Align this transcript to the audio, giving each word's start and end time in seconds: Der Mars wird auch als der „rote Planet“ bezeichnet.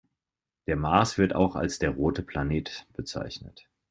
Der 0.65 0.77
Mars 0.77 1.19
wird 1.19 1.35
auch 1.35 1.55
als 1.55 1.77
der 1.77 1.91
„rote 1.91 2.23
Planet“ 2.23 2.87
bezeichnet. 2.93 3.69